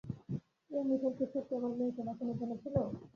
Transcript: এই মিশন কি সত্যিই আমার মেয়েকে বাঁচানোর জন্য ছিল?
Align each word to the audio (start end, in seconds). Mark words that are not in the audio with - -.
এই 0.71 0.83
মিশন 0.87 1.11
কি 1.17 1.25
সত্যিই 1.25 1.57
আমার 1.59 1.71
মেয়েকে 1.77 2.01
বাঁচানোর 2.07 2.37
জন্য 2.39 2.53
ছিল? 2.63 2.75